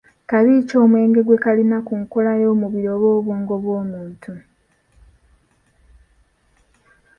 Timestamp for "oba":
2.95-3.07